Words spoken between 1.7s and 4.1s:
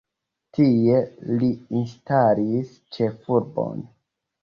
instalis ĉefurbon.